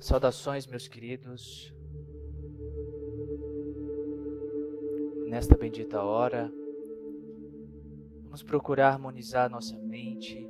[0.00, 1.74] Saudações, meus queridos.
[5.26, 6.52] Nesta bendita hora,
[8.22, 10.48] vamos procurar harmonizar nossa mente,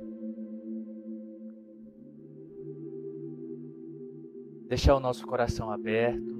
[4.67, 6.37] deixar o nosso coração aberto.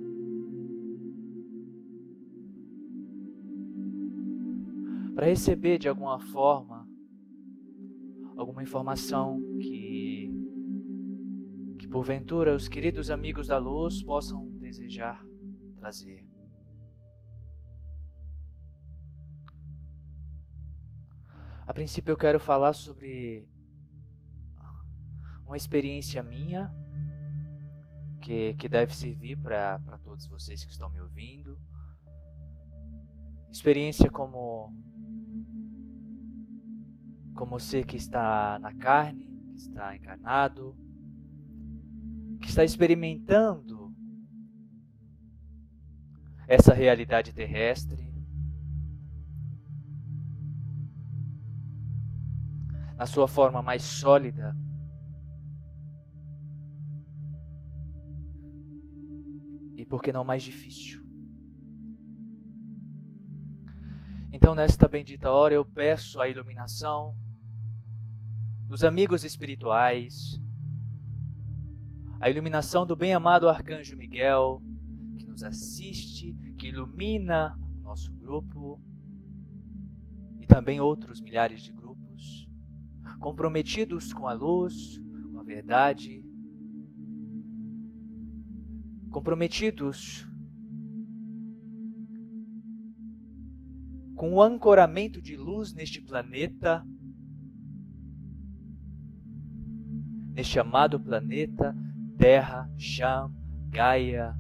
[5.16, 6.79] Para receber de alguma forma
[8.50, 10.10] alguma informação que
[11.92, 15.24] porventura os queridos amigos da luz possam desejar
[15.76, 16.24] trazer.
[21.66, 23.48] A princípio eu quero falar sobre
[25.46, 26.74] uma experiência minha
[28.22, 31.60] que, que deve servir para todos vocês que estão me ouvindo.
[33.52, 34.72] Experiência como
[37.40, 40.76] como ser que está na carne, que está encarnado,
[42.42, 43.96] que está experimentando
[46.46, 48.14] essa realidade terrestre,
[52.98, 54.54] na sua forma mais sólida,
[59.78, 61.02] e por que não mais difícil.
[64.30, 67.16] Então, nesta bendita hora, eu peço a iluminação
[68.70, 70.40] dos amigos espirituais,
[72.20, 74.62] a iluminação do bem-amado Arcanjo Miguel,
[75.18, 78.80] que nos assiste, que ilumina o nosso grupo
[80.40, 82.48] e também outros milhares de grupos,
[83.20, 85.00] comprometidos com a luz,
[85.32, 86.24] com a verdade,
[89.10, 90.28] comprometidos
[94.16, 96.86] com o ancoramento de luz neste planeta,
[100.40, 101.76] neste amado planeta
[102.18, 103.30] Terra, Cham,
[103.68, 104.34] Gaia.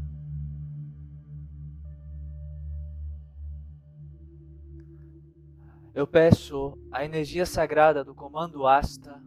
[5.93, 9.21] Eu peço a energia sagrada do Comando Asta,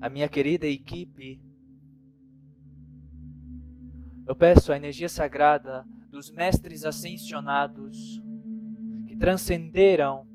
[0.00, 1.42] a minha querida equipe.
[4.26, 8.18] Eu peço a energia sagrada dos mestres ascensionados
[9.06, 10.26] que transcenderam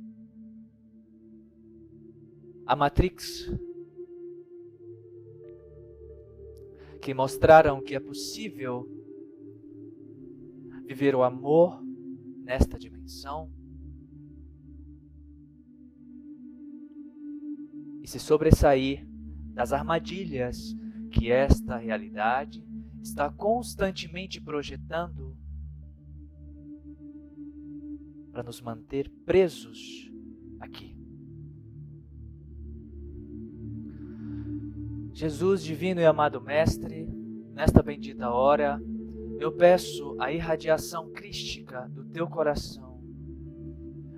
[2.67, 3.49] a Matrix
[7.05, 8.89] que mostraram que é possível
[10.87, 11.79] viver o amor
[12.43, 13.53] nesta dimensão
[18.01, 19.07] e se sobressair
[19.53, 20.75] das armadilhas
[21.11, 22.67] que esta realidade
[23.03, 25.37] está constantemente projetando
[28.31, 30.11] para nos manter presos
[30.59, 30.94] aqui.
[35.15, 37.07] Jesus, divino e amado Mestre,
[37.53, 38.81] nesta bendita hora,
[39.39, 43.01] eu peço a irradiação crística do teu coração.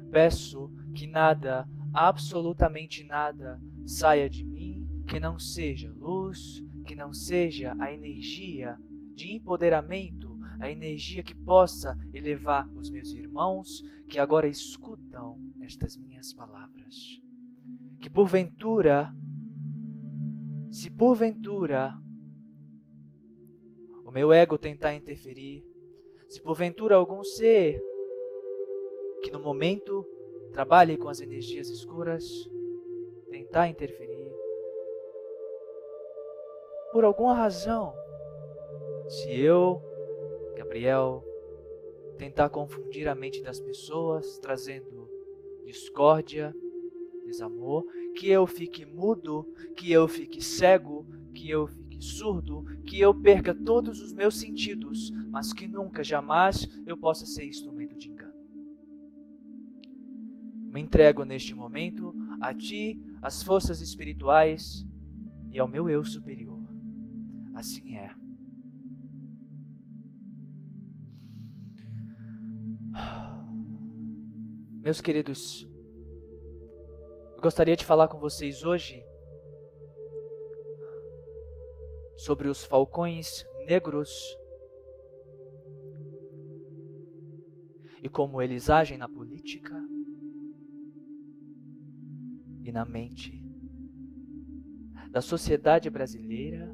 [0.09, 7.75] Peço que nada, absolutamente nada, saia de mim que não seja luz, que não seja
[7.79, 8.75] a energia
[9.13, 16.33] de empoderamento, a energia que possa elevar os meus irmãos que agora escutam estas minhas
[16.33, 17.21] palavras.
[17.99, 19.15] Que porventura
[20.69, 21.93] se porventura
[24.05, 25.65] o meu ego tentar interferir,
[26.29, 27.81] se porventura algum ser
[29.21, 30.05] que no momento
[30.51, 32.23] trabalhe com as energias escuras
[33.29, 34.31] tentar interferir,
[36.91, 37.93] por alguma razão,
[39.07, 39.81] se eu,
[40.55, 41.23] Gabriel,
[42.17, 45.09] tentar confundir a mente das pessoas, trazendo
[45.65, 46.55] discórdia,
[47.25, 47.85] desamor,
[48.17, 51.05] que eu fique mudo, que eu fique cego,
[51.35, 56.67] que eu fique surdo, que eu perca todos os meus sentidos, mas que nunca, jamais
[56.87, 58.33] eu possa ser instrumento de engano.
[60.73, 62.11] Me entrego neste momento
[62.41, 64.83] a Ti, às forças espirituais
[65.51, 66.59] e ao meu eu superior.
[67.53, 68.09] Assim é.
[74.81, 75.67] Meus queridos
[77.37, 79.05] eu gostaria de falar com vocês hoje
[82.15, 84.35] sobre os falcões negros
[88.01, 89.75] e como eles agem na política
[92.63, 93.39] e na mente
[95.11, 96.73] da sociedade brasileira,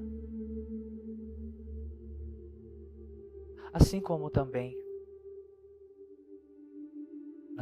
[3.73, 4.82] assim como também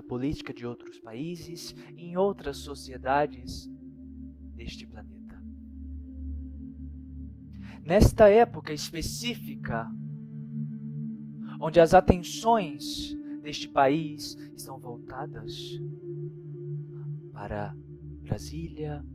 [0.02, 3.70] na política de outros países, em outras sociedades
[4.56, 5.40] deste planeta.
[7.84, 9.88] Nesta época específica,
[11.60, 15.80] onde as atenções deste país estão voltadas
[17.32, 17.76] para
[18.24, 19.06] Brasília,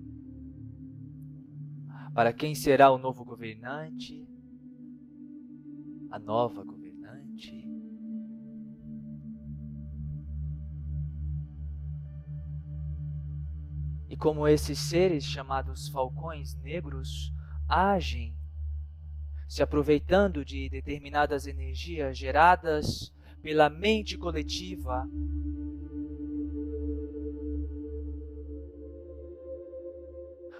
[2.15, 4.27] para quem será o novo governante,
[6.11, 6.86] a nova governante.
[14.19, 17.33] Como esses seres chamados falcões negros
[17.69, 18.35] agem,
[19.49, 25.07] se aproveitando de determinadas energias geradas pela mente coletiva,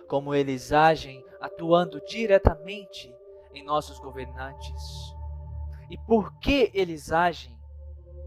[0.07, 3.13] como eles agem atuando diretamente
[3.53, 4.83] em nossos governantes.
[5.91, 7.57] E por que eles agem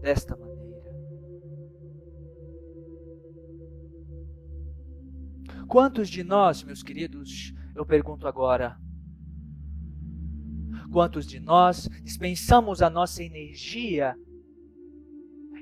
[0.00, 0.49] desta maneira?
[5.70, 8.76] Quantos de nós, meus queridos, eu pergunto agora,
[10.90, 14.16] quantos de nós dispensamos a nossa energia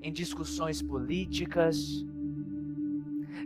[0.00, 1.76] em discussões políticas,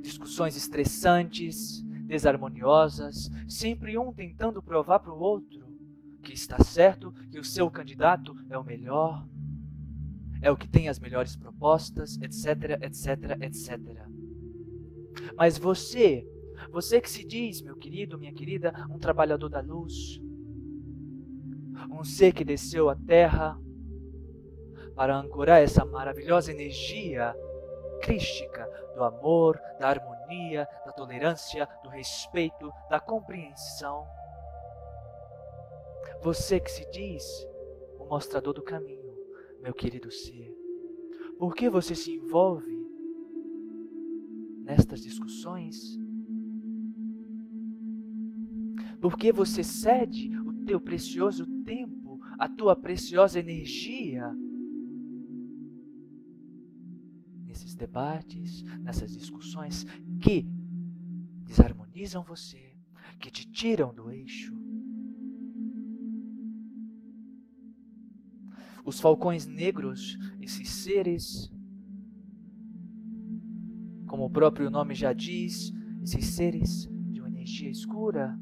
[0.03, 5.67] discussões estressantes, desarmoniosas, sempre um tentando provar para o outro
[6.23, 9.26] que está certo, que o seu candidato é o melhor,
[10.41, 14.06] é o que tem as melhores propostas, etc, etc, etc.
[15.37, 16.25] Mas você,
[16.73, 20.19] você que se diz, meu querido, minha querida, um trabalhador da luz,
[21.91, 23.61] um ser que desceu à terra
[24.97, 27.37] para ancorar essa maravilhosa energia
[28.01, 34.07] crística do amor, da harmonia, da tolerância, do respeito, da compreensão.
[36.23, 37.23] Você que se diz
[37.99, 39.15] o mostrador do caminho,
[39.61, 40.57] meu querido ser,
[41.39, 42.73] por que você se envolve
[44.65, 46.02] nestas discussões?
[49.03, 54.33] Por que você cede o teu precioso tempo, a tua preciosa energia
[57.45, 59.85] nesses debates, nessas discussões
[60.23, 60.47] que
[61.45, 62.77] desarmonizam você,
[63.19, 64.55] que te tiram do eixo.
[68.85, 71.53] Os falcões negros, esses seres,
[74.07, 75.73] como o próprio nome já diz,
[76.05, 78.39] esses seres de uma energia escura,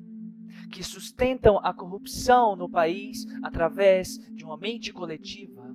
[0.71, 5.75] que sustentam a corrupção no país através de uma mente coletiva,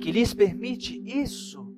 [0.00, 1.68] que lhes permite isso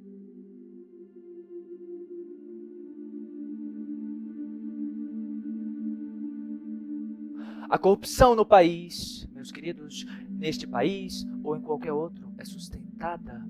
[7.70, 13.48] A corrupção no país, meus queridos, neste país ou em qualquer outro, é sustentada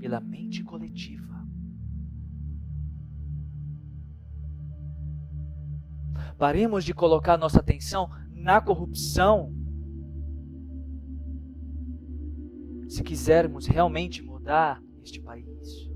[0.00, 1.41] pela mente coletiva.
[6.38, 9.54] Paremos de colocar nossa atenção na corrupção.
[12.88, 15.90] Se quisermos realmente mudar este país.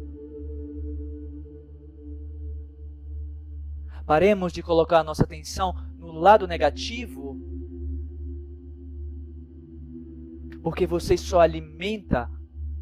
[4.07, 7.37] Paremos de colocar nossa atenção no lado negativo,
[10.63, 12.31] porque você só alimenta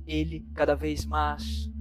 [0.07, 1.73] ele cada vez mais.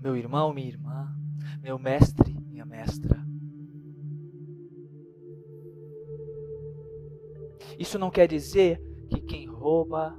[0.00, 1.14] Meu irmão, minha irmã,
[1.62, 3.22] meu mestre, minha mestra.
[7.78, 8.80] Isso não quer dizer
[9.10, 10.18] que quem rouba,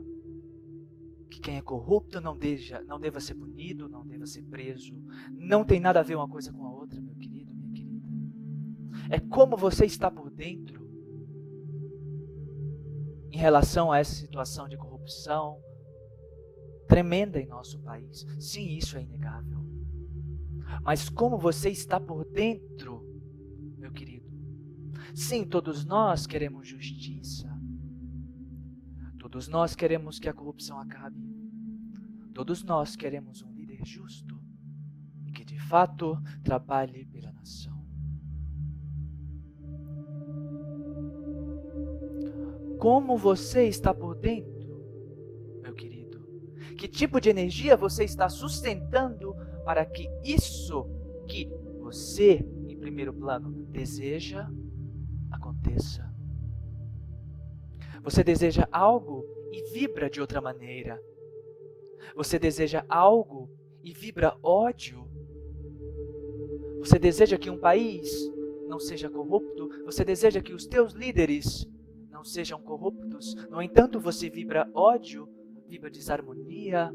[1.29, 4.93] que quem é corrupto não, deja, não deva ser punido, não deva ser preso.
[5.31, 8.07] Não tem nada a ver uma coisa com a outra, meu querido, minha querida.
[9.09, 10.87] É como você está por dentro
[13.31, 15.59] em relação a essa situação de corrupção
[16.87, 18.25] tremenda em nosso país.
[18.39, 19.70] Sim, isso é inegável.
[20.83, 23.05] Mas como você está por dentro,
[23.77, 24.29] meu querido?
[25.13, 27.49] Sim, todos nós queremos justiça.
[29.19, 31.21] Todos nós queremos que a corrupção acabe.
[32.33, 34.41] Todos nós queremos um líder justo
[35.25, 37.79] e que de fato trabalhe pela nação.
[42.79, 44.83] Como você está por dentro,
[45.61, 46.19] meu querido?
[46.75, 49.20] Que tipo de energia você está sustentando
[49.63, 50.85] para que isso
[51.27, 51.49] que
[51.79, 54.49] você, em primeiro plano, deseja
[55.31, 56.11] aconteça?
[58.03, 61.01] Você deseja algo e vibra de outra maneira.
[62.15, 63.49] Você deseja algo
[63.83, 65.07] e vibra ódio.
[66.79, 68.31] Você deseja que um país
[68.67, 69.69] não seja corrupto.
[69.85, 71.67] Você deseja que os teus líderes
[72.09, 73.35] não sejam corruptos.
[73.49, 75.27] No entanto, você vibra ódio,
[75.67, 76.91] vibra desarmonia,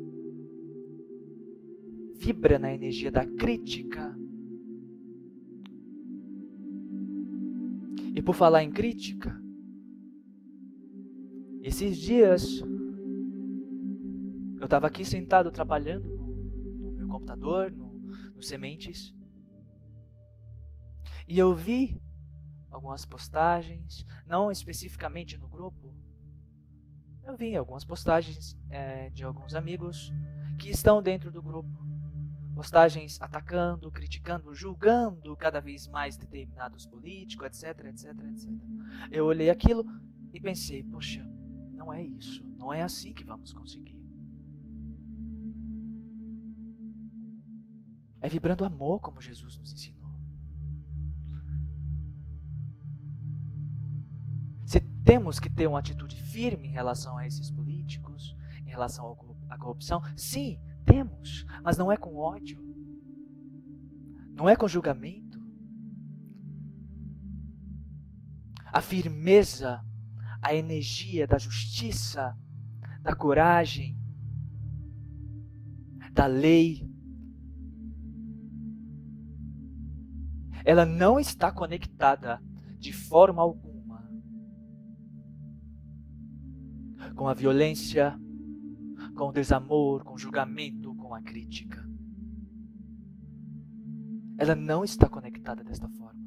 [2.19, 4.17] vibra na energia da crítica.
[8.15, 9.39] E por falar em crítica,
[11.63, 12.63] esses dias
[14.59, 17.93] eu estava aqui sentado trabalhando no, meu computador, no,
[18.35, 19.15] no Sementes,
[21.29, 22.01] e eu vi
[22.71, 25.95] algumas postagens, não especificamente no grupo,
[27.25, 30.13] eu vi algumas postagens é, de alguns amigos
[30.59, 31.69] que estão dentro do grupo.
[32.57, 38.51] Postagens atacando, criticando, julgando cada vez mais determinados políticos, etc, etc, etc.
[39.11, 39.85] Eu olhei aquilo
[40.33, 41.23] e pensei, poxa,
[41.75, 44.03] não é isso, não é assim que vamos conseguir.
[48.23, 50.11] É vibrando amor como Jesus nos ensinou.
[54.65, 58.35] Se temos que ter uma atitude firme em relação a esses políticos,
[58.65, 59.15] em relação
[59.51, 62.65] à corrupção, sim, temos, mas não é com ódio,
[64.33, 65.39] não é com julgamento.
[68.67, 69.85] A firmeza,
[70.41, 72.37] a energia da justiça,
[73.03, 73.99] da coragem,
[76.13, 76.89] da lei,
[80.65, 82.43] ela não está conectada
[82.79, 83.67] de forma alguma
[87.15, 88.19] com a violência,
[89.17, 91.85] com o desamor, com o julgamento, com a crítica.
[94.39, 96.21] Ela não está conectada desta forma.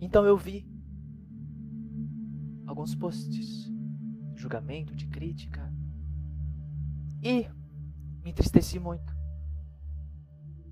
[0.00, 0.64] Então eu vi
[2.64, 5.72] alguns posts de julgamento, de crítica,
[7.22, 7.48] e
[8.22, 9.16] me entristeci muito.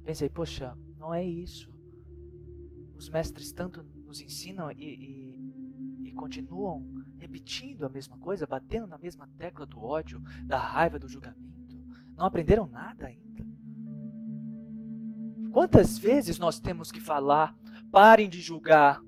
[0.05, 1.73] Pensei, poxa, não é isso.
[2.95, 8.99] Os mestres tanto nos ensinam e, e, e continuam repetindo a mesma coisa, batendo na
[8.99, 11.43] mesma tecla do ódio, da raiva, do julgamento.
[12.17, 13.47] Não aprenderam nada ainda.
[15.51, 17.57] Quantas vezes nós temos que falar,
[17.91, 19.03] parem de julgar?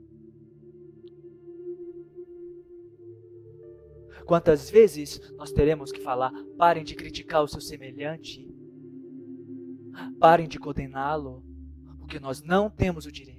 [4.24, 8.48] Quantas vezes nós teremos que falar, parem de criticar o seu semelhante?
[10.18, 11.44] Parem de condená-lo,
[11.98, 13.36] porque nós não temos o direito.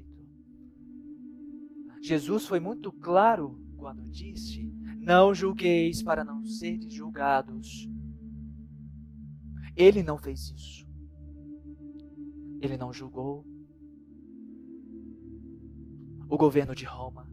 [2.00, 7.88] Jesus foi muito claro quando disse: Não julgueis para não seres julgados.
[9.78, 10.86] Ele não fez isso.
[12.60, 13.46] Ele não julgou
[16.28, 17.32] o governo de Roma.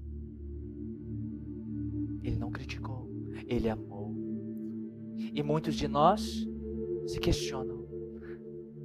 [2.23, 3.11] Ele não criticou,
[3.49, 4.15] ele amou.
[5.35, 6.47] E muitos de nós
[7.09, 7.83] se questionam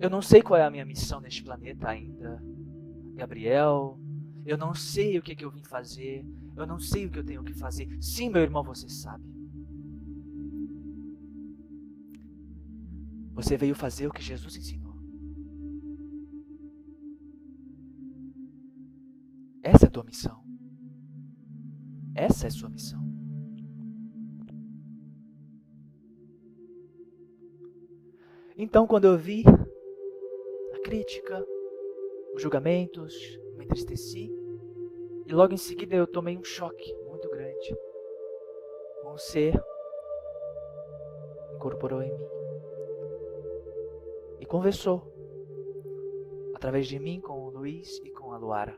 [0.02, 2.42] eu não sei qual é a minha missão neste planeta ainda.
[3.16, 4.00] Gabriel,
[4.46, 6.26] eu não sei o que, é que eu vim fazer.
[6.56, 7.88] Eu não sei o que eu tenho que fazer.
[8.02, 9.24] Sim, meu irmão, você sabe.
[13.34, 14.96] Você veio fazer o que Jesus ensinou.
[19.64, 20.44] Essa é a tua missão.
[22.16, 23.00] Essa é a sua missão.
[28.58, 29.44] Então, quando eu vi
[30.84, 31.46] crítica,
[32.34, 33.14] os julgamentos,
[33.60, 34.32] me entristeci.
[35.28, 37.78] E logo em seguida eu tomei um choque muito grande.
[39.06, 39.62] Um ser
[41.54, 42.28] incorporou em mim
[44.40, 45.04] e conversou
[46.56, 48.78] através de mim com o Luiz e com a Luara.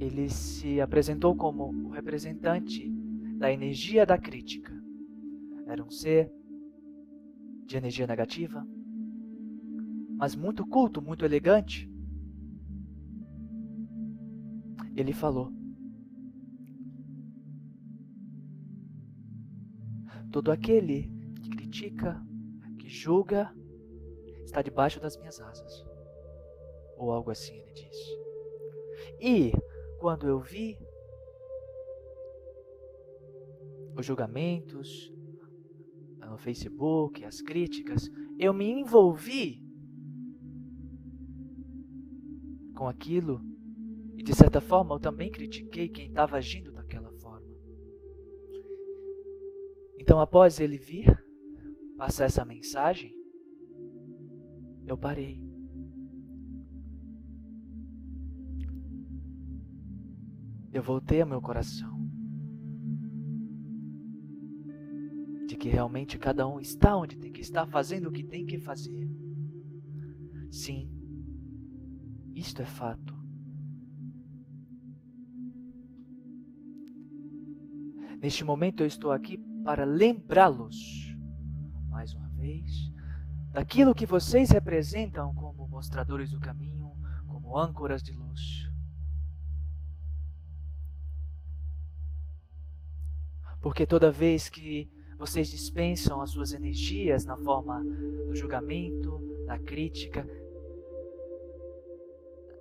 [0.00, 2.90] Ele se apresentou como o representante
[3.38, 4.74] da energia da crítica
[5.66, 6.30] era um ser
[7.66, 8.66] de energia negativa,
[10.16, 11.90] mas muito culto, muito elegante.
[14.96, 15.52] Ele falou:
[20.30, 22.20] Todo aquele que critica,
[22.78, 23.54] que julga,
[24.44, 25.84] está debaixo das minhas asas.
[26.96, 28.18] Ou algo assim ele disse.
[29.20, 29.52] E
[29.98, 30.78] quando eu vi
[33.96, 35.13] os julgamentos,
[36.34, 39.64] no Facebook, as críticas, eu me envolvi
[42.74, 43.40] com aquilo
[44.16, 47.46] e de certa forma eu também critiquei quem estava agindo daquela forma.
[49.96, 51.06] Então, após ele vir
[51.96, 53.14] passar essa mensagem,
[54.84, 55.40] eu parei.
[60.72, 61.93] Eu voltei ao meu coração.
[65.64, 69.10] Que realmente cada um está onde tem que estar, fazendo o que tem que fazer.
[70.50, 70.90] Sim,
[72.34, 73.14] isto é fato.
[78.20, 81.16] Neste momento eu estou aqui para lembrá-los,
[81.88, 82.92] mais uma vez,
[83.50, 86.92] daquilo que vocês representam como mostradores do caminho,
[87.26, 88.70] como âncoras de luz.
[93.62, 97.82] Porque toda vez que vocês dispensam as suas energias na forma
[98.26, 100.26] do julgamento, da crítica,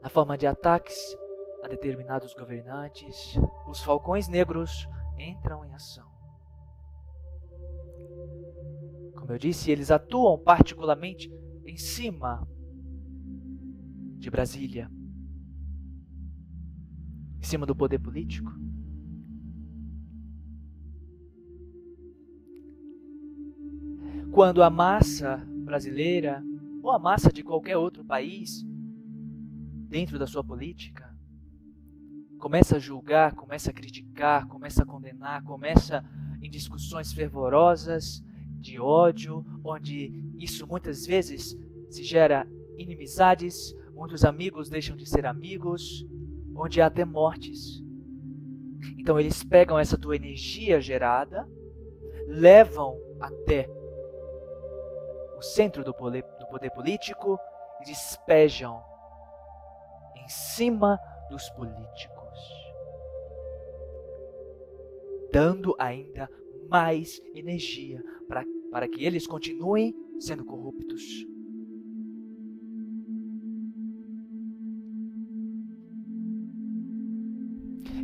[0.01, 0.97] na forma de ataques
[1.63, 3.35] a determinados governantes,
[3.67, 6.11] os falcões negros entram em ação.
[9.15, 11.31] Como eu disse, eles atuam particularmente
[11.65, 12.45] em cima
[14.17, 14.91] de Brasília,
[17.39, 18.51] em cima do poder político.
[24.33, 26.43] Quando a massa brasileira
[26.81, 28.65] ou a massa de qualquer outro país,
[29.87, 31.15] dentro da sua política,
[32.39, 36.03] começa a julgar, começa a criticar, começa a condenar, começa
[36.41, 38.23] em discussões fervorosas
[38.59, 41.55] de ódio, onde isso muitas vezes
[41.91, 46.07] se gera inimizades, muitos amigos deixam de ser amigos,
[46.55, 47.83] onde há até mortes.
[48.97, 51.47] Então eles pegam essa tua energia gerada,
[52.27, 53.69] levam até
[55.43, 57.37] centro do poder, do poder político
[57.81, 58.81] e despejam
[60.15, 60.97] em cima
[61.29, 62.13] dos políticos
[65.33, 66.29] dando ainda
[66.69, 71.01] mais energia para, para que eles continuem sendo corruptos.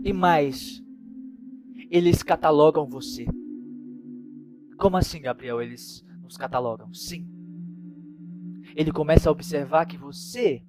[0.03, 0.81] E mais,
[1.91, 3.27] eles catalogam você.
[4.79, 5.61] Como assim, Gabriel?
[5.61, 6.93] Eles nos catalogam?
[6.93, 7.27] Sim.
[8.75, 10.63] Ele começa a observar que você,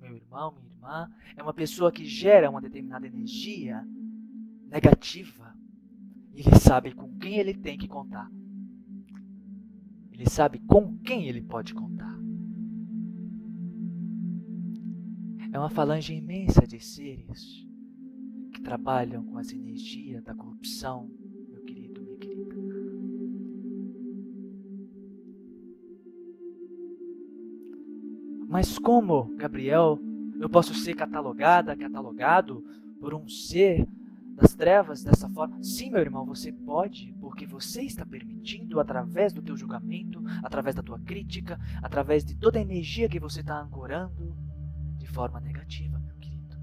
[0.00, 3.86] meu irmão, minha irmã, é uma pessoa que gera uma determinada energia
[4.68, 5.54] negativa.
[6.34, 8.26] Ele sabe com quem ele tem que contar.
[10.10, 12.18] Ele sabe com quem ele pode contar.
[15.52, 17.66] É uma falange imensa de seres
[18.54, 21.10] que trabalham com as energias da corrupção,
[28.52, 29.98] Mas como, Gabriel,
[30.38, 32.62] eu posso ser catalogada, catalogado
[33.00, 33.88] por um ser
[34.34, 35.62] das trevas dessa forma?
[35.62, 40.82] Sim, meu irmão, você pode, porque você está permitindo, através do teu julgamento, através da
[40.82, 44.36] tua crítica, através de toda a energia que você está ancorando,
[44.98, 46.58] de forma negativa, meu querido.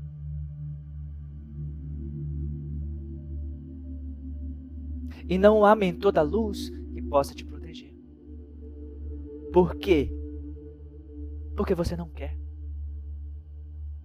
[5.27, 7.95] E não há mentor da luz que possa te proteger.
[9.51, 10.18] Por quê?
[11.59, 12.39] Porque você não quer.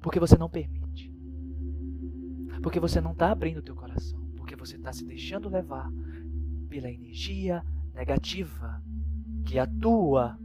[0.00, 1.08] Porque você não permite.
[2.60, 4.28] Porque você não está abrindo o teu coração.
[4.36, 5.88] Porque você está se deixando levar
[6.68, 7.64] pela energia
[7.94, 8.82] negativa
[9.46, 10.36] que atua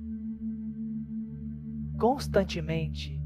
[1.97, 3.19] constantemente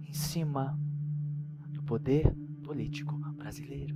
[0.00, 0.80] em cima
[1.74, 3.94] do poder político brasileiro.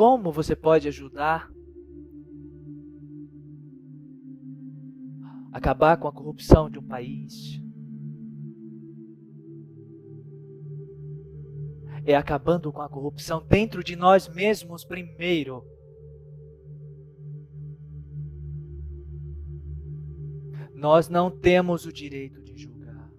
[0.00, 1.52] Como você pode ajudar
[5.52, 7.60] acabar com a corrupção de um país.
[12.06, 15.62] É acabando com a corrupção dentro de nós mesmos primeiro.
[20.72, 23.12] Nós não temos o direito de julgar.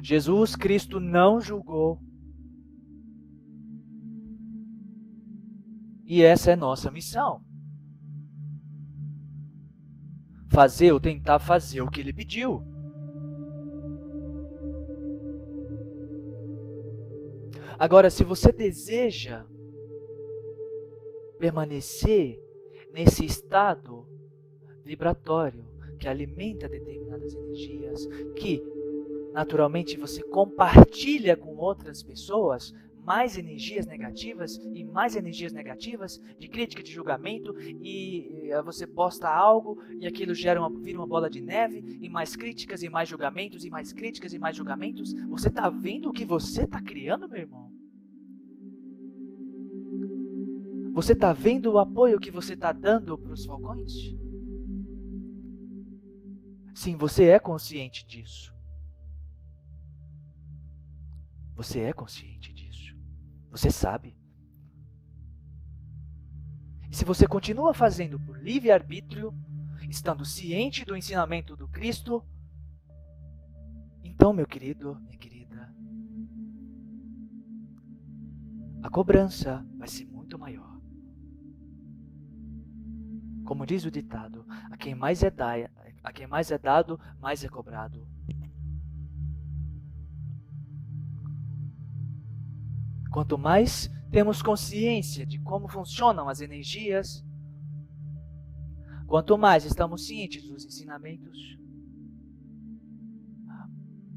[0.00, 2.00] Jesus Cristo não julgou.
[6.12, 7.40] E essa é nossa missão.
[10.52, 12.60] fazer ou tentar fazer o que ele pediu.
[17.78, 19.46] Agora, se você deseja
[21.38, 22.42] permanecer
[22.92, 24.04] nesse estado
[24.84, 25.64] vibratório
[26.00, 28.60] que alimenta determinadas energias, que
[29.32, 36.82] naturalmente você compartilha com outras pessoas, mais energias negativas e mais energias negativas de crítica,
[36.82, 41.40] de julgamento e eh, você posta algo e aquilo gera uma, vira uma bola de
[41.40, 45.12] neve e mais críticas e mais julgamentos e mais críticas e mais julgamentos.
[45.28, 47.70] Você está vendo o que você está criando, meu irmão?
[50.92, 53.92] Você está vendo o apoio que você está dando para os falcões?
[56.74, 58.52] Sim, você é consciente disso.
[61.54, 62.59] Você é consciente disso.
[63.50, 64.16] Você sabe.
[66.90, 69.34] E se você continua fazendo por livre-arbítrio
[69.88, 72.24] estando ciente do ensinamento do Cristo,
[74.04, 75.74] então, meu querido, minha querida,
[78.82, 80.80] a cobrança vai ser muito maior.
[83.44, 85.52] Como diz o ditado, a quem mais é, da,
[86.04, 88.06] a quem mais é dado, mais é cobrado.
[93.10, 97.24] Quanto mais temos consciência de como funcionam as energias,
[99.06, 101.58] quanto mais estamos cientes dos ensinamentos,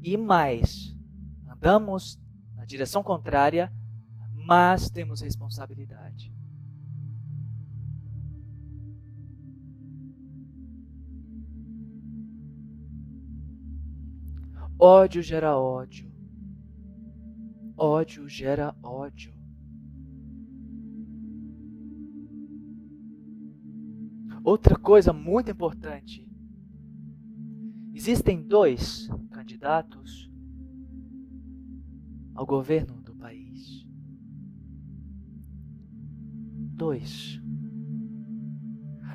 [0.02, 0.94] e mais
[1.50, 2.20] andamos
[2.54, 3.72] na direção contrária,
[4.46, 6.32] mas temos responsabilidade.
[14.78, 16.13] Ódio gera ódio.
[17.76, 19.34] Ódio gera ódio.
[24.44, 26.28] Outra coisa muito importante:
[27.92, 30.30] existem dois candidatos
[32.34, 33.84] ao governo do país.
[36.76, 37.40] Dois.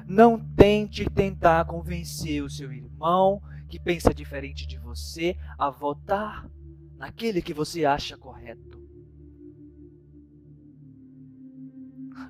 [0.07, 6.49] Não tente tentar convencer o seu irmão que pensa diferente de você a votar
[6.99, 8.77] naquele que você acha correto.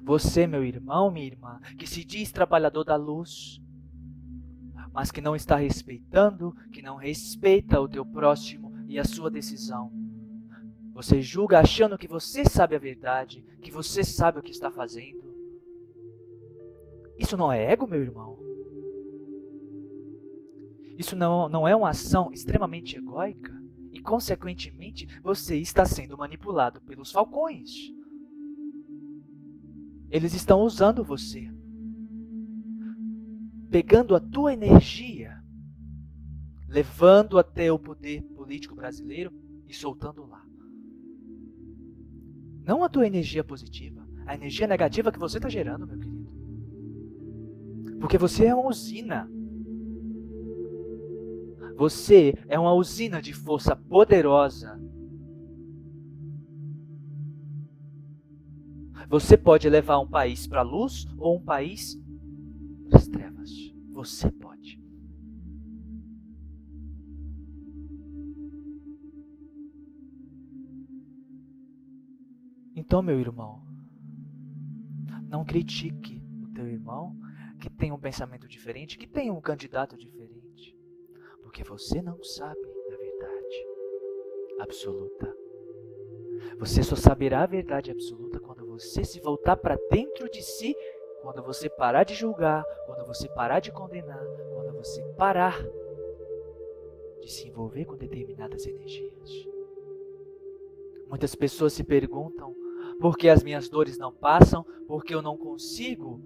[0.04, 3.60] Você, meu irmão, minha irmã, que se diz trabalhador da luz,
[4.94, 9.92] mas que não está respeitando, que não respeita o teu próximo e a sua decisão.
[10.94, 15.34] Você julga achando que você sabe a verdade, que você sabe o que está fazendo.
[17.18, 18.38] Isso não é ego, meu irmão?
[20.98, 23.59] Isso não, não é uma ação extremamente egóica?
[24.10, 27.94] Consequentemente, você está sendo manipulado pelos falcões.
[30.10, 31.48] Eles estão usando você,
[33.70, 35.40] pegando a tua energia,
[36.68, 39.32] levando até o poder político brasileiro
[39.68, 40.44] e soltando lá.
[42.66, 46.32] Não a tua energia positiva, a energia negativa que você está gerando, meu querido.
[48.00, 49.30] Porque você é uma usina
[51.80, 54.78] você é uma usina de força poderosa.
[59.08, 61.96] Você pode levar um país para a luz ou um país
[62.90, 63.50] para as trevas.
[63.94, 64.78] Você pode.
[72.76, 73.64] Então, meu irmão,
[75.30, 77.18] não critique o teu irmão
[77.58, 80.39] que tem um pensamento diferente, que tem um candidato diferente
[81.50, 82.60] porque você não sabe
[82.94, 83.68] a verdade
[84.60, 85.36] absoluta.
[86.60, 90.76] Você só saberá a verdade absoluta quando você se voltar para dentro de si,
[91.24, 95.60] quando você parar de julgar, quando você parar de condenar, quando você parar
[97.20, 99.48] de se envolver com determinadas energias.
[101.08, 102.56] Muitas pessoas se perguntam
[103.02, 106.22] por que as minhas dores não passam, porque eu não consigo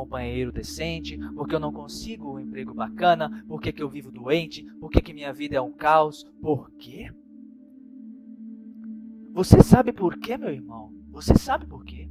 [0.00, 5.02] companheiro decente, porque eu não consigo um emprego bacana, porque que eu vivo doente, porque
[5.02, 6.24] que minha vida é um caos.
[6.40, 7.12] Por quê?
[9.32, 10.90] Você sabe por quê, meu irmão?
[11.10, 12.08] Você sabe por quê?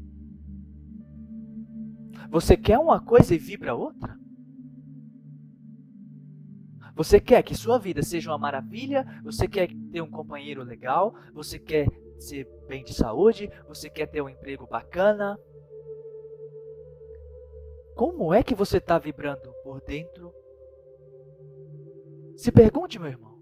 [2.29, 4.19] Você quer uma coisa e vibra outra?
[6.95, 9.03] Você quer que sua vida seja uma maravilha?
[9.23, 11.15] Você quer ter um companheiro legal?
[11.33, 11.87] Você quer
[12.19, 13.49] ser bem de saúde?
[13.67, 15.39] Você quer ter um emprego bacana?
[17.99, 20.33] Como é que você está vibrando por dentro?
[22.37, 23.37] Se pergunte, meu irmão.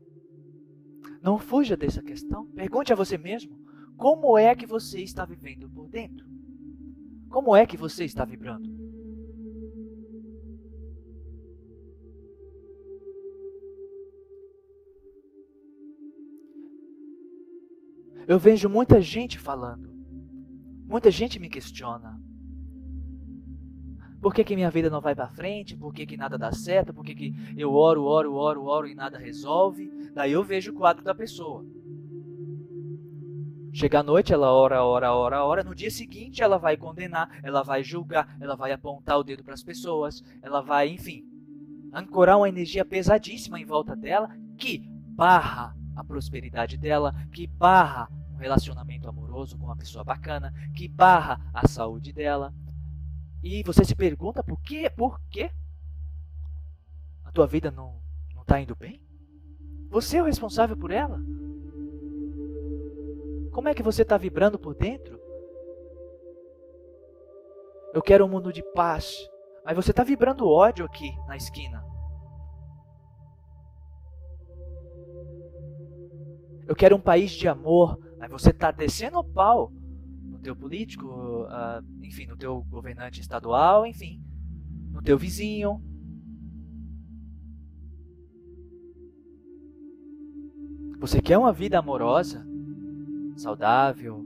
[1.21, 2.47] Não fuja dessa questão.
[2.55, 3.55] Pergunte a você mesmo:
[3.95, 6.25] como é que você está vivendo por dentro?
[7.29, 8.67] Como é que você está vibrando?
[18.27, 19.93] Eu vejo muita gente falando.
[20.87, 22.19] Muita gente me questiona.
[24.21, 25.75] Por que, que minha vida não vai para frente?
[25.75, 26.93] Por que, que nada dá certo?
[26.93, 29.91] Por que, que eu oro, oro, oro, oro e nada resolve?
[30.13, 31.63] Daí eu vejo o quadro da pessoa.
[33.71, 35.63] Chega à noite, ela ora, ora, ora, ora.
[35.63, 39.53] No dia seguinte, ela vai condenar, ela vai julgar, ela vai apontar o dedo para
[39.53, 41.23] as pessoas, ela vai, enfim,
[41.93, 44.79] ancorar uma energia pesadíssima em volta dela que
[45.15, 51.39] barra a prosperidade dela, que barra um relacionamento amoroso com uma pessoa bacana, que barra
[51.53, 52.53] a saúde dela.
[53.43, 54.89] E você se pergunta por quê?
[54.89, 55.51] Por quê?
[57.23, 58.01] A tua vida não
[58.33, 59.01] não está indo bem?
[59.89, 61.19] Você é o responsável por ela?
[63.51, 65.19] Como é que você está vibrando por dentro?
[67.93, 69.27] Eu quero um mundo de paz,
[69.65, 71.83] Mas você está vibrando ódio aqui na esquina.
[76.67, 79.71] Eu quero um país de amor, mas você está descendo o pau
[80.47, 81.05] teu político,
[81.43, 84.23] uh, enfim, no teu governante estadual, enfim,
[84.93, 85.83] no teu vizinho.
[90.99, 92.47] Você quer uma vida amorosa,
[93.35, 94.25] saudável,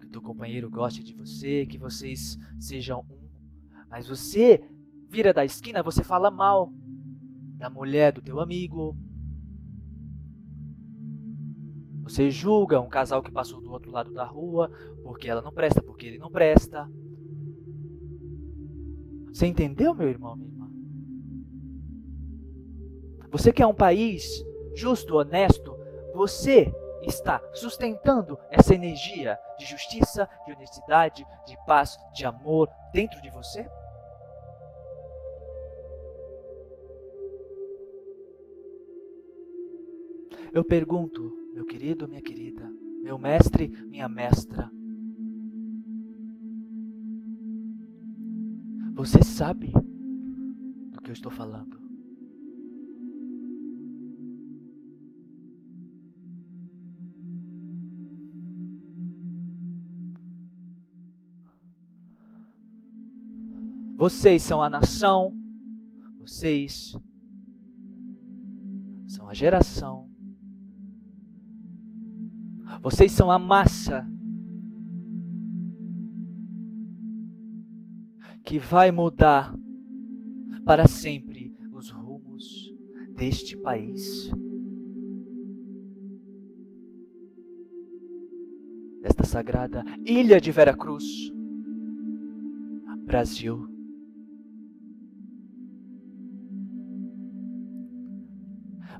[0.00, 3.28] que o teu companheiro goste de você, que vocês sejam um.
[3.90, 4.64] Mas você
[5.10, 6.72] vira da esquina, você fala mal
[7.58, 8.96] da mulher do teu amigo,
[12.10, 14.68] você julga um casal que passou do outro lado da rua
[15.04, 16.90] porque ela não presta, porque ele não presta.
[19.32, 20.68] Você entendeu, meu irmão, minha irmã?
[23.30, 24.44] Você quer um país
[24.74, 25.78] justo, honesto?
[26.12, 33.30] Você está sustentando essa energia de justiça, de honestidade, de paz, de amor dentro de
[33.30, 33.70] você?
[40.52, 42.70] Eu pergunto, meu querido, minha querida,
[43.02, 44.70] meu mestre, minha mestra.
[48.94, 49.72] Você sabe
[50.92, 51.80] do que eu estou falando?
[63.96, 65.34] Vocês são a nação,
[66.18, 66.96] vocês
[69.06, 70.09] são a geração
[72.80, 74.06] vocês são a massa
[78.44, 79.54] que vai mudar
[80.64, 82.74] para sempre os rumos
[83.14, 84.30] deste país.
[89.02, 91.04] Desta sagrada ilha de Veracruz,
[93.04, 93.68] Brasil.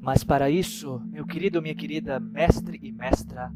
[0.03, 3.53] Mas para isso, meu querido, minha querida mestre e mestra,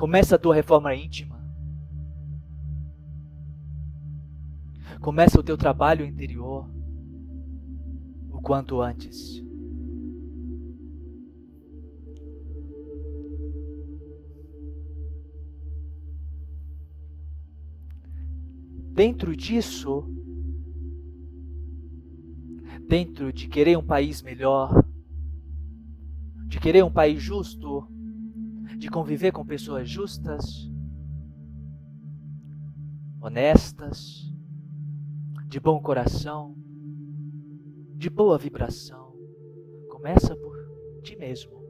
[0.00, 1.38] Começa a tua reforma íntima.
[4.98, 6.66] Começa o teu trabalho interior
[8.32, 9.44] o quanto antes.
[18.94, 20.10] Dentro disso,
[22.88, 24.82] dentro de querer um país melhor,
[26.48, 27.86] de querer um país justo,
[28.80, 30.66] de conviver com pessoas justas,
[33.20, 34.32] honestas,
[35.46, 36.56] de bom coração,
[37.94, 39.14] de boa vibração.
[39.90, 40.56] Começa por
[41.02, 41.60] ti mesmo.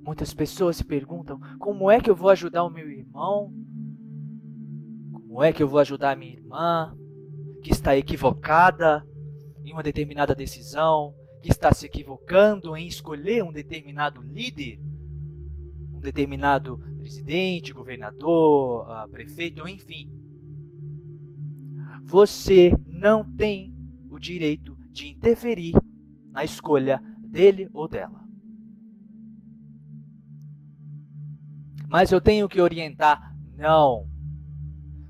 [0.00, 3.54] Muitas pessoas se perguntam: como é que eu vou ajudar o meu irmão?
[5.12, 6.98] Como é que eu vou ajudar a minha irmã
[7.62, 9.06] que está equivocada
[9.64, 14.78] em uma determinada decisão, que está se equivocando em escolher um determinado líder,
[15.92, 20.10] um determinado presidente, governador, uh, prefeito, enfim.
[22.04, 23.74] Você não tem
[24.10, 25.74] o direito de interferir
[26.30, 28.22] na escolha dele ou dela.
[31.88, 33.34] Mas eu tenho que orientar?
[33.56, 34.08] Não.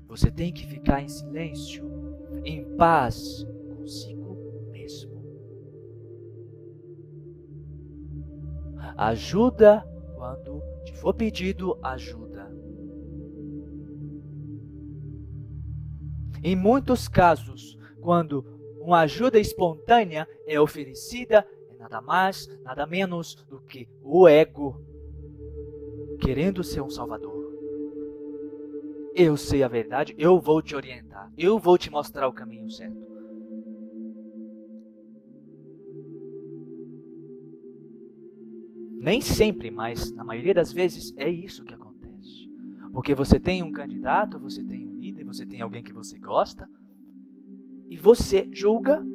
[0.07, 1.83] Você tem que ficar em silêncio,
[2.43, 3.45] em paz
[3.85, 4.14] consigo
[8.97, 12.49] Ajuda quando te for pedido ajuda.
[16.43, 18.45] Em muitos casos, quando
[18.79, 24.79] uma ajuda espontânea é oferecida, é nada mais, nada menos do que o ego
[26.21, 27.43] querendo ser um salvador.
[29.15, 33.14] Eu sei a verdade, eu vou te orientar, eu vou te mostrar o caminho certo.
[39.05, 42.49] Nem sempre, mas na maioria das vezes é isso que acontece.
[42.91, 46.67] Porque você tem um candidato, você tem um líder, você tem alguém que você gosta,
[47.87, 49.05] e você julga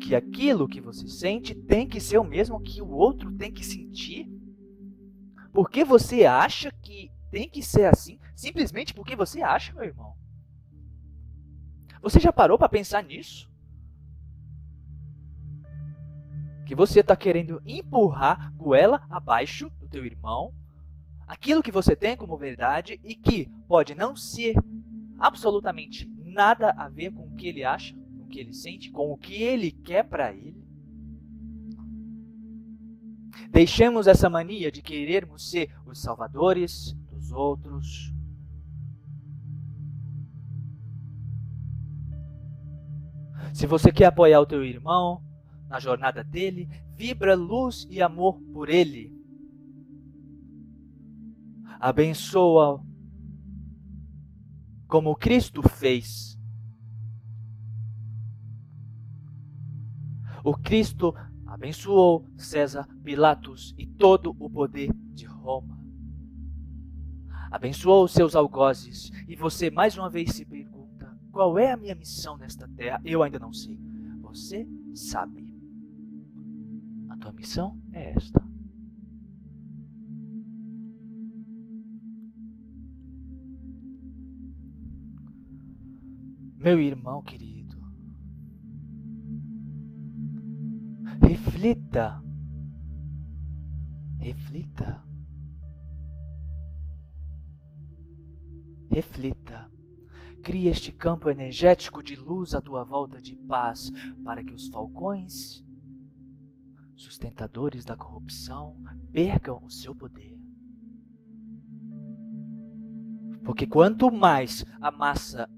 [0.00, 3.64] que aquilo que você sente tem que ser o mesmo que o outro tem que
[3.64, 4.28] sentir.
[5.52, 10.16] Porque você acha que tem que ser assim, simplesmente porque você acha, meu irmão.
[12.02, 13.48] Você já parou para pensar nisso?
[16.64, 20.52] Que você está querendo empurrar goela abaixo do teu irmão,
[21.26, 24.54] aquilo que você tem como verdade e que pode não ser
[25.18, 29.12] absolutamente nada a ver com o que ele acha, com o que ele sente, com
[29.12, 30.64] o que ele quer para ele.
[33.50, 38.12] Deixemos essa mania de querermos ser os salvadores dos outros.
[43.52, 45.22] Se você quer apoiar o teu irmão
[45.68, 49.12] na jornada dele, vibra luz e amor por ele.
[51.80, 52.84] Abençoa
[54.86, 56.38] como Cristo fez.
[60.44, 61.14] O Cristo
[61.46, 65.82] abençoou César, Pilatos e todo o poder de Roma.
[67.50, 69.10] Abençoou seus algozes.
[69.26, 73.00] E você mais uma vez se pergunta: qual é a minha missão nesta terra?
[73.04, 73.78] Eu ainda não sei.
[74.20, 75.43] Você sabe.
[77.14, 78.44] A tua missão é esta.
[86.56, 87.80] Meu irmão querido,
[91.22, 92.20] reflita,
[94.18, 95.04] reflita,
[98.90, 99.70] reflita.
[100.42, 103.92] Crie este campo energético de luz à tua volta de paz,
[104.24, 105.63] para que os falcões,
[107.24, 108.76] sustentadores da corrupção,
[109.10, 110.36] percam o seu poder.
[113.42, 115.48] Porque quanto mais a massa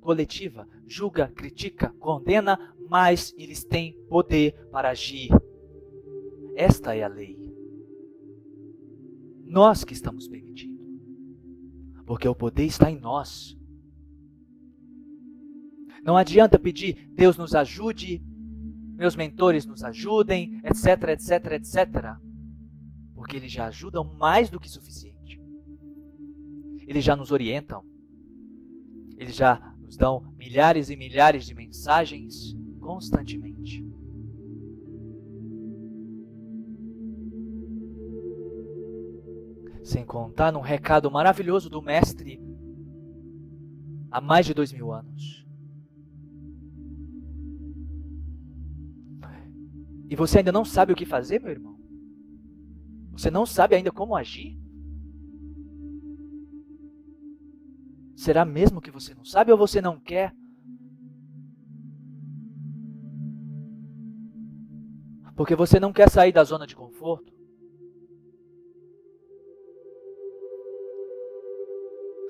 [0.00, 2.58] coletiva julga, critica, condena,
[2.88, 5.30] mas eles têm poder para agir.
[6.56, 7.38] Esta é a lei.
[9.44, 10.82] Nós que estamos permitindo.
[12.04, 13.56] Porque o poder está em nós.
[16.02, 18.22] Não adianta pedir, Deus nos ajude,
[18.94, 22.16] meus mentores nos ajudem, etc, etc, etc.
[23.14, 25.40] Porque eles já ajudam mais do que suficiente.
[26.86, 27.84] Eles já nos orientam.
[29.16, 33.84] Eles já nos dão milhares e milhares de mensagens constantemente.
[39.82, 42.40] Sem contar num recado maravilhoso do Mestre
[44.10, 45.43] há mais de dois mil anos.
[50.08, 51.78] E você ainda não sabe o que fazer, meu irmão?
[53.12, 54.58] Você não sabe ainda como agir?
[58.16, 60.34] Será mesmo que você não sabe ou você não quer?
[65.36, 67.32] Porque você não quer sair da zona de conforto?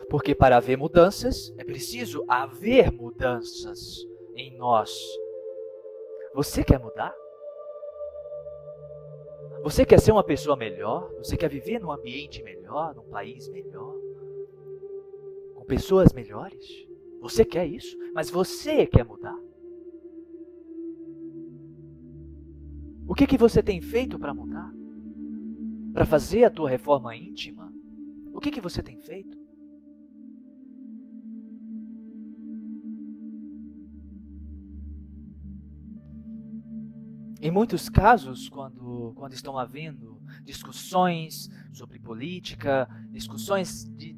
[0.09, 3.99] Porque para haver mudanças, é preciso haver mudanças
[4.37, 4.91] em nós.
[6.35, 7.15] Você quer mudar?
[9.65, 11.11] Você quer ser uma pessoa melhor?
[11.19, 14.05] Você quer viver num ambiente melhor, num país melhor?
[15.65, 16.87] com pessoas melhores.
[17.21, 19.37] Você quer isso, mas você quer mudar.
[23.07, 24.71] O que, que você tem feito para mudar?
[25.93, 27.73] Para fazer a tua reforma íntima?
[28.33, 29.39] O que, que você tem feito?
[37.45, 44.17] Em muitos casos, quando, quando estão havendo discussões sobre política, discussões de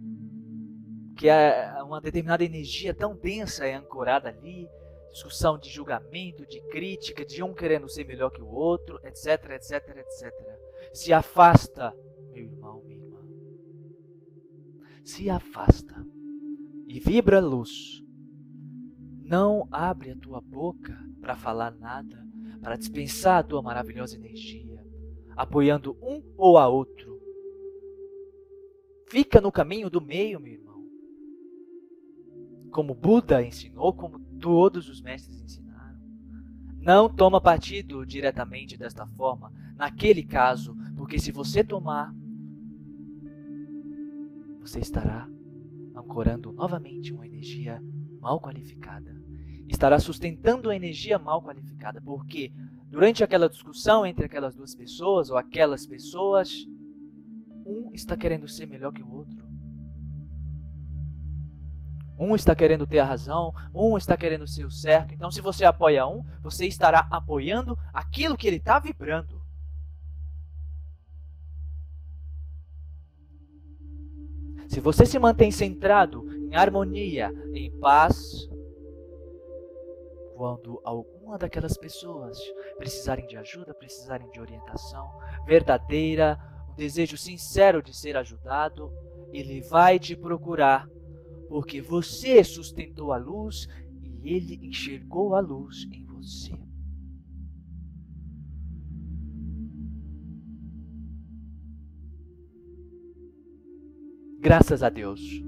[1.16, 4.68] que é uma determinada energia tão densa é ancorada ali,
[5.10, 9.96] discussão de julgamento, de crítica, de um querendo ser melhor que o outro, etc, etc,
[9.96, 10.32] etc.
[10.94, 11.92] Se afasta,
[12.32, 13.26] meu irmão, minha irmã.
[15.04, 16.06] Se afasta
[16.86, 18.04] e vibra luz.
[19.24, 22.25] Não abre a tua boca para falar nada,
[22.66, 24.84] para dispensar a tua maravilhosa energia,
[25.36, 27.22] apoiando um ou a outro.
[29.08, 30.66] Fica no caminho do meio, meu irmão
[32.72, 35.98] como Buda ensinou, como todos os mestres ensinaram.
[36.78, 42.12] Não toma partido diretamente desta forma, naquele caso, porque se você tomar,
[44.60, 45.26] você estará
[45.94, 47.80] ancorando novamente uma energia
[48.20, 49.25] mal qualificada.
[49.68, 52.52] Estará sustentando a energia mal qualificada, porque
[52.88, 56.66] durante aquela discussão entre aquelas duas pessoas ou aquelas pessoas,
[57.66, 59.44] um está querendo ser melhor que o outro.
[62.18, 65.12] Um está querendo ter a razão, um está querendo ser o certo.
[65.12, 69.42] Então, se você apoia um, você estará apoiando aquilo que ele está vibrando.
[74.68, 78.48] Se você se mantém centrado em harmonia, em paz,
[80.36, 82.38] quando alguma daquelas pessoas
[82.76, 85.10] precisarem de ajuda, precisarem de orientação
[85.46, 86.38] verdadeira,
[86.70, 88.92] um desejo sincero de ser ajudado,
[89.32, 90.86] ele vai te procurar,
[91.48, 93.66] porque você sustentou a luz
[94.02, 96.52] e ele enxergou a luz em você.
[104.38, 105.45] Graças a Deus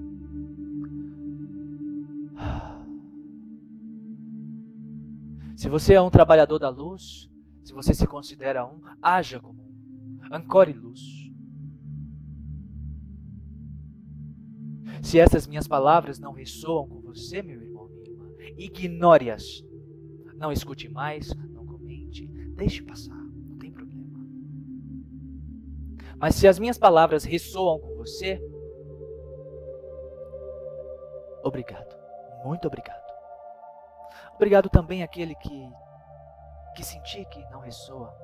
[5.59, 7.29] Se você é um trabalhador da luz,
[7.65, 10.21] se você se considera um, haja como um.
[10.33, 11.01] Ancore luz.
[15.03, 19.65] Se essas minhas palavras não ressoam com você, meu irmão, minha irmã, ignore-as.
[20.37, 24.17] Não escute mais, não comente, deixe passar, não tem problema.
[26.21, 28.41] Mas se as minhas palavras ressoam com você,
[31.43, 31.97] obrigado,
[32.45, 33.08] muito obrigado.
[34.39, 35.69] Obrigado também àquele que
[36.77, 38.15] que senti que não ressoa.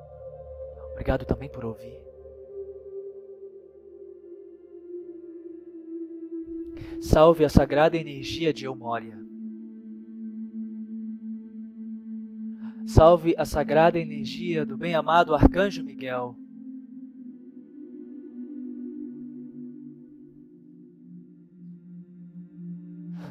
[0.92, 2.00] Obrigado também por ouvir.
[7.02, 9.18] Salve a sagrada energia de Eumória.
[12.86, 16.36] Salve a sagrada energia do bem-amado Arcanjo Miguel.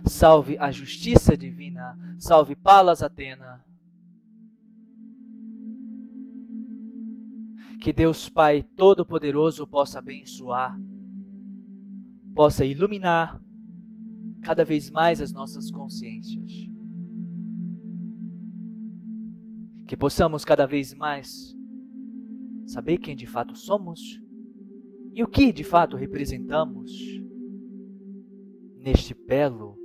[0.06, 1.98] Salve a justiça divina.
[2.20, 3.64] Salve Palas Atena.
[7.80, 10.80] Que Deus Pai Todo-Poderoso possa abençoar,
[12.34, 13.42] possa iluminar
[14.42, 16.52] cada vez mais as nossas consciências.
[19.86, 21.54] Que possamos cada vez mais
[22.66, 24.22] saber quem de fato somos
[25.14, 26.92] e o que de fato representamos
[28.78, 29.78] neste belo,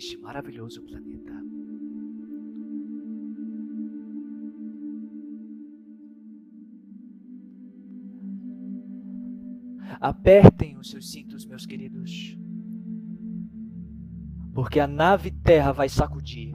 [0.00, 1.30] neste maravilhoso planeta.
[10.00, 12.34] Apertem os seus cintos, meus queridos,
[14.54, 16.54] porque a nave Terra vai sacudir.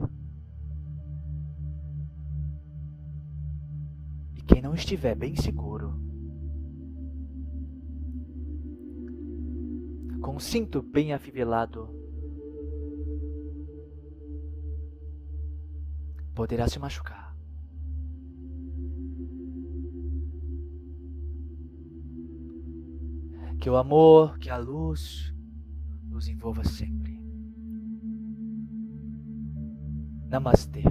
[4.34, 5.94] E quem não estiver bem seguro,
[10.20, 12.05] com o cinto bem afivelado,
[16.36, 17.34] poderá se machucar.
[23.58, 25.34] Que o amor, que a luz
[26.04, 27.18] nos envolva sempre.
[30.28, 30.84] Namastê.